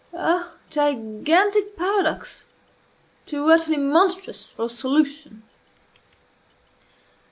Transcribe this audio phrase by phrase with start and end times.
[0.15, 2.47] Oh, gigantic paradox,
[3.27, 5.43] too utterly monstrous for solution!